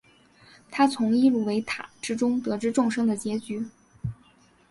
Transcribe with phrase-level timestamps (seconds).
[0.71, 3.67] 他从伊露维塔之中得知众生的结局。